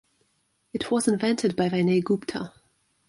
It 0.73 0.89
was 0.89 1.07
invented 1.07 1.55
by 1.55 1.69
Vinay 1.69 2.03
Gupta. 2.03 2.51